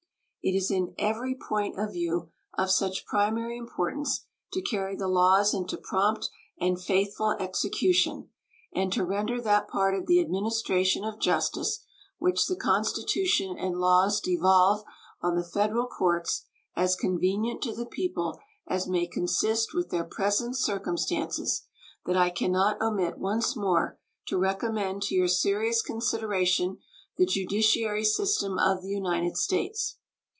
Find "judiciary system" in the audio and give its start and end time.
27.27-28.57